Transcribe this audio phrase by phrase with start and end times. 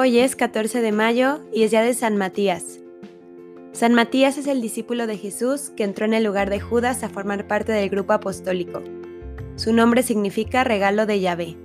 [0.00, 2.78] Hoy es 14 de mayo y es día de San Matías.
[3.72, 7.08] San Matías es el discípulo de Jesús que entró en el lugar de Judas a
[7.08, 8.80] formar parte del grupo apostólico.
[9.56, 11.56] Su nombre significa regalo de Yahvé.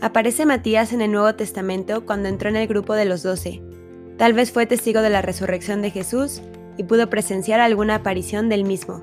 [0.00, 3.60] Aparece Matías en el Nuevo Testamento cuando entró en el grupo de los doce.
[4.18, 6.42] Tal vez fue testigo de la resurrección de Jesús
[6.76, 9.02] y pudo presenciar alguna aparición del mismo.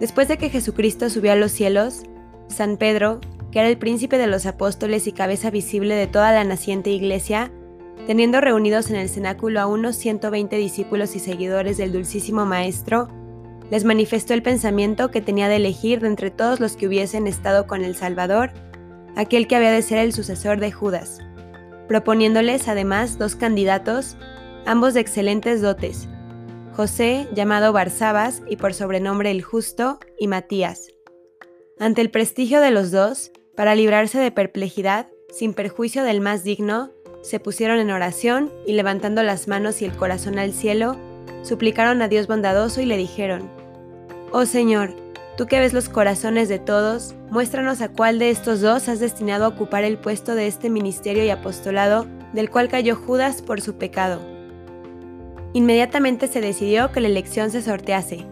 [0.00, 2.04] Después de que Jesucristo subió a los cielos,
[2.48, 3.20] San Pedro,
[3.50, 7.50] que era el príncipe de los apóstoles y cabeza visible de toda la naciente iglesia,
[8.06, 13.08] teniendo reunidos en el cenáculo a unos 120 discípulos y seguidores del Dulcísimo Maestro,
[13.70, 17.66] les manifestó el pensamiento que tenía de elegir de entre todos los que hubiesen estado
[17.66, 18.52] con el Salvador,
[19.16, 21.18] aquel que había de ser el sucesor de Judas,
[21.86, 24.16] proponiéndoles además dos candidatos,
[24.64, 26.08] ambos de excelentes dotes,
[26.78, 30.92] José, llamado Barsabas y por sobrenombre el Justo, y Matías.
[31.80, 36.92] Ante el prestigio de los dos, para librarse de perplejidad, sin perjuicio del más digno,
[37.22, 40.94] se pusieron en oración y levantando las manos y el corazón al cielo,
[41.42, 43.50] suplicaron a Dios bondadoso y le dijeron,
[44.30, 44.94] Oh Señor,
[45.36, 49.46] tú que ves los corazones de todos, muéstranos a cuál de estos dos has destinado
[49.46, 53.74] a ocupar el puesto de este ministerio y apostolado del cual cayó Judas por su
[53.74, 54.20] pecado.
[55.52, 58.24] Inmediatamente se decidió que la elección se sortease,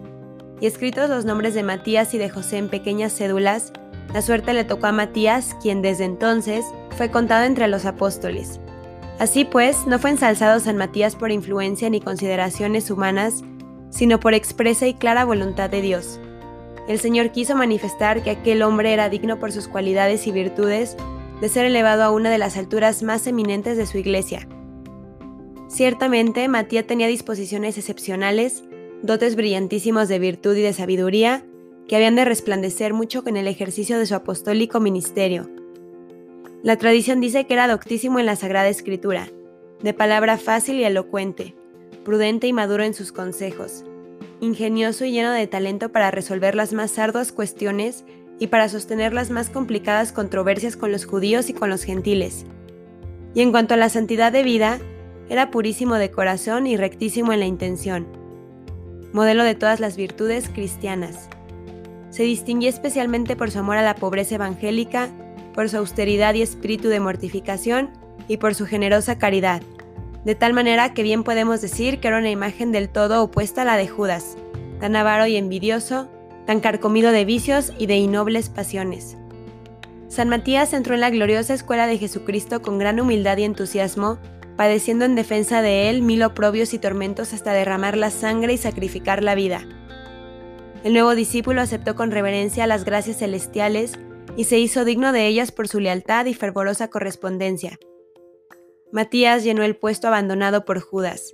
[0.60, 3.72] y escritos los nombres de Matías y de José en pequeñas cédulas,
[4.12, 6.64] la suerte le tocó a Matías, quien desde entonces
[6.96, 8.60] fue contado entre los apóstoles.
[9.18, 13.42] Así pues, no fue ensalzado San Matías por influencia ni consideraciones humanas,
[13.90, 16.20] sino por expresa y clara voluntad de Dios.
[16.88, 20.96] El Señor quiso manifestar que aquel hombre era digno por sus cualidades y virtudes
[21.40, 24.46] de ser elevado a una de las alturas más eminentes de su iglesia.
[25.68, 28.64] Ciertamente, Matías tenía disposiciones excepcionales,
[29.02, 31.44] dotes brillantísimos de virtud y de sabiduría,
[31.88, 35.48] que habían de resplandecer mucho con el ejercicio de su apostólico ministerio.
[36.62, 39.28] La tradición dice que era doctísimo en la Sagrada Escritura,
[39.82, 41.54] de palabra fácil y elocuente,
[42.04, 43.84] prudente y maduro en sus consejos,
[44.40, 48.04] ingenioso y lleno de talento para resolver las más arduas cuestiones
[48.38, 52.46] y para sostener las más complicadas controversias con los judíos y con los gentiles.
[53.34, 54.80] Y en cuanto a la santidad de vida,
[55.28, 58.06] era purísimo de corazón y rectísimo en la intención,
[59.12, 61.28] modelo de todas las virtudes cristianas
[62.16, 65.10] se distinguía especialmente por su amor a la pobreza evangélica,
[65.52, 67.90] por su austeridad y espíritu de mortificación
[68.26, 69.60] y por su generosa caridad,
[70.24, 73.64] de tal manera que bien podemos decir que era una imagen del todo opuesta a
[73.66, 74.38] la de Judas,
[74.80, 76.08] tan avaro y envidioso,
[76.46, 79.18] tan carcomido de vicios y de innobles pasiones.
[80.08, 84.16] San Matías entró en la gloriosa escuela de Jesucristo con gran humildad y entusiasmo,
[84.56, 89.22] padeciendo en defensa de él mil oprobios y tormentos hasta derramar la sangre y sacrificar
[89.22, 89.66] la vida
[90.86, 93.94] el nuevo discípulo aceptó con reverencia las gracias celestiales
[94.36, 97.80] y se hizo digno de ellas por su lealtad y fervorosa correspondencia.
[98.92, 101.32] Matías llenó el puesto abandonado por Judas.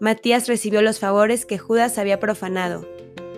[0.00, 2.84] Matías recibió los favores que Judas había profanado.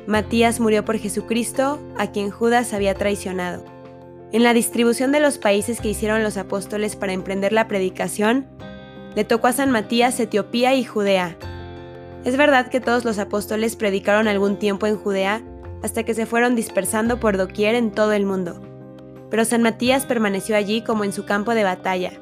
[0.07, 3.67] Matías murió por Jesucristo, a quien Judas había traicionado.
[4.33, 8.47] En la distribución de los países que hicieron los apóstoles para emprender la predicación,
[9.15, 11.37] le tocó a San Matías Etiopía y Judea,
[12.25, 15.43] es verdad que todos los apóstoles predicaron algún tiempo en Judea
[15.83, 18.61] hasta que se fueron dispersando por doquier en todo el mundo.
[19.31, 22.13] Pero San Matías permaneció allí como en su campo de batalla,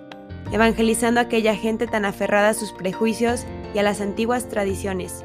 [0.50, 5.24] evangelizando a aquella gente tan aferrada a sus prejuicios y a las antiguas tradiciones.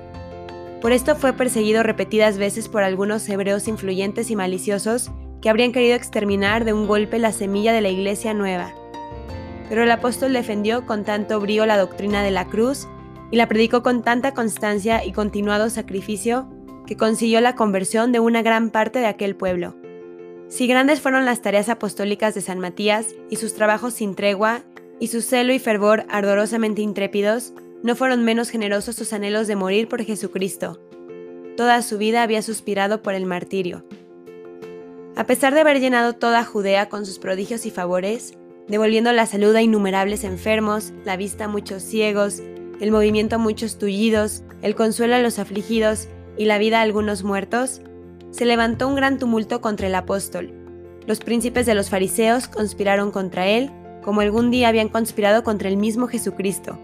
[0.81, 5.09] Por esto fue perseguido repetidas veces por algunos hebreos influyentes y maliciosos
[5.41, 8.71] que habrían querido exterminar de un golpe la semilla de la iglesia nueva.
[9.69, 12.87] Pero el apóstol defendió con tanto brío la doctrina de la cruz
[13.31, 16.49] y la predicó con tanta constancia y continuado sacrificio
[16.85, 19.75] que consiguió la conversión de una gran parte de aquel pueblo.
[20.47, 24.63] Si grandes fueron las tareas apostólicas de San Matías y sus trabajos sin tregua,
[24.99, 29.87] y su celo y fervor ardorosamente intrépidos, no fueron menos generosos sus anhelos de morir
[29.87, 30.81] por Jesucristo.
[31.55, 33.85] Toda su vida había suspirado por el martirio.
[35.15, 38.37] A pesar de haber llenado toda Judea con sus prodigios y favores,
[38.67, 42.41] devolviendo la salud a innumerables enfermos, la vista a muchos ciegos,
[42.79, 46.07] el movimiento a muchos tullidos, el consuelo a los afligidos
[46.37, 47.81] y la vida a algunos muertos,
[48.31, 50.53] se levantó un gran tumulto contra el apóstol.
[51.05, 53.71] Los príncipes de los fariseos conspiraron contra él,
[54.03, 56.77] como algún día habían conspirado contra el mismo Jesucristo.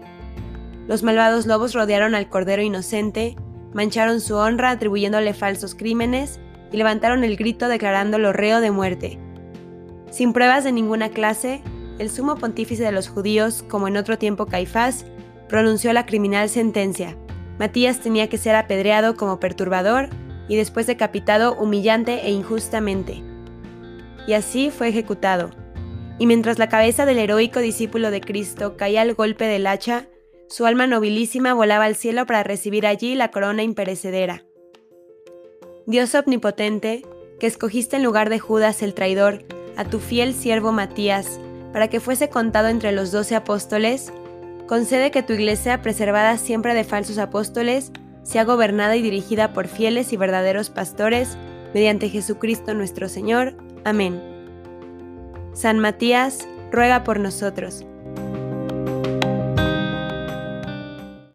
[0.88, 3.36] Los malvados lobos rodearon al Cordero Inocente,
[3.72, 6.40] mancharon su honra atribuyéndole falsos crímenes
[6.72, 9.18] y levantaron el grito declarándolo reo de muerte.
[10.10, 11.62] Sin pruebas de ninguna clase,
[11.98, 15.06] el sumo pontífice de los judíos, como en otro tiempo Caifás,
[15.54, 17.16] pronunció la criminal sentencia.
[17.60, 20.08] Matías tenía que ser apedreado como perturbador
[20.48, 23.22] y después decapitado humillante e injustamente.
[24.26, 25.50] Y así fue ejecutado.
[26.18, 30.08] y mientras la cabeza del heroico discípulo de Cristo caía al golpe del hacha,
[30.48, 34.44] su alma nobilísima volaba al cielo para recibir allí la corona imperecedera.
[35.86, 37.02] Dios omnipotente,
[37.38, 39.44] que escogiste en lugar de Judas el traidor
[39.76, 41.38] a tu fiel siervo Matías,
[41.72, 44.12] para que fuese contado entre los doce apóstoles,
[44.66, 50.12] concede que tu iglesia, preservada siempre de falsos apóstoles, sea gobernada y dirigida por fieles
[50.12, 51.36] y verdaderos pastores,
[51.74, 53.54] mediante Jesucristo nuestro Señor.
[53.84, 54.20] Amén.
[55.52, 57.84] San Matías, ruega por nosotros